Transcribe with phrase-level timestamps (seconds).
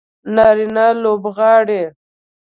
[0.35, 1.83] نارینه لوبغاړي